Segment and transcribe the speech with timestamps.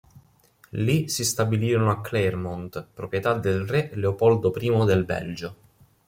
[0.79, 5.55] Lì si stabilirono a Claremont, proprietà del re Leopoldo I del Belgio.